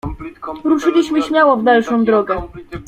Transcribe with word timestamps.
"Ruszyliśmy 0.63 1.21
śmiało 1.21 1.57
w 1.57 1.63
dalszą 1.63 2.05
drogę." 2.05 2.47